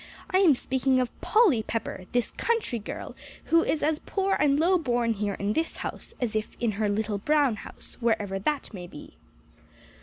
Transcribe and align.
I 0.31 0.39
am 0.39 0.55
speaking 0.55 0.99
of 0.99 1.11
Polly 1.21 1.61
Pepper, 1.61 2.05
this 2.11 2.31
country 2.31 2.79
girl, 2.79 3.15
who 3.45 3.63
is 3.63 3.83
as 3.83 3.99
poor 3.99 4.33
and 4.39 4.59
low 4.59 4.79
born 4.79 5.13
here 5.13 5.35
in 5.35 5.53
this 5.53 5.75
house, 5.85 6.15
as 6.19 6.35
if 6.35 6.57
in 6.59 6.71
her 6.71 6.89
little 6.89 7.19
brown 7.19 7.57
house, 7.57 7.97
wherever 7.99 8.39
that 8.39 8.73
may 8.73 8.87
be." 8.87 9.13